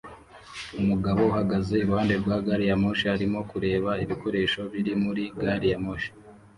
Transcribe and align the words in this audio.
Umugabo 0.79 1.19
uhagaze 1.31 1.73
iruhande 1.77 2.13
rwa 2.21 2.37
gari 2.45 2.65
ya 2.69 2.75
moshi 2.81 3.05
arimo 3.15 3.39
kureba 3.51 3.91
ibikoresho 4.03 4.59
biri 4.71 4.91
muri 5.03 5.23
gari 5.41 5.67
ya 5.71 5.79
moshi 5.85 6.11